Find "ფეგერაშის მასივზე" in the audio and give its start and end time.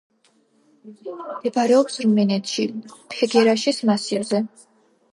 3.15-4.47